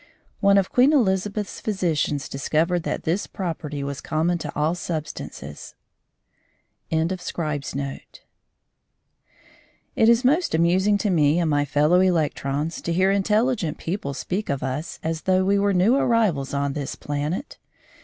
One 0.39 0.57
of 0.57 0.71
Queen 0.71 0.93
Elizabeth's 0.93 1.59
physicians 1.61 2.27
discovered 2.27 2.81
that 2.81 3.03
this 3.03 3.27
property 3.27 3.83
was 3.83 4.01
common 4.01 4.39
to 4.39 4.51
all 4.55 4.73
substances. 4.73 5.75
CHAPTER 6.89 6.95
III 6.95 6.99
THE 7.05 7.75
NEW 7.75 7.83
ARRIVAL 7.85 7.99
It 9.97 10.09
is 10.09 10.25
most 10.25 10.55
amusing 10.55 10.97
to 10.97 11.11
me 11.11 11.37
and 11.37 11.51
my 11.51 11.65
fellow 11.65 11.99
electrons 11.99 12.81
to 12.81 12.91
hear 12.91 13.11
intelligent 13.11 13.77
people 13.77 14.15
speak 14.15 14.49
of 14.49 14.63
us 14.63 14.97
as 15.03 15.21
though 15.21 15.45
we 15.45 15.59
were 15.59 15.71
new 15.71 15.95
arrivals 15.95 16.51
on 16.51 16.73
this 16.73 16.95
planet. 16.95 17.59